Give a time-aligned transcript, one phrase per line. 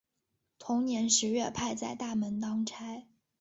[0.57, 3.03] 同年十月派在大门当差。